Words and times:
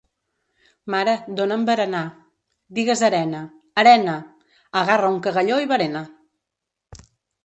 Mare, 0.93 1.11
done'm 1.39 1.65
berenar. 1.65 2.01
—Digues 2.77 3.03
arena. 3.09 3.41
—Arena! 3.81 4.15
—Agarra 4.81 5.13
un 5.17 5.21
cagalló 5.27 5.61
i 5.67 5.71
berena! 5.73 6.03